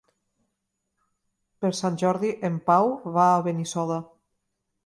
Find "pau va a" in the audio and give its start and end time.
2.71-3.39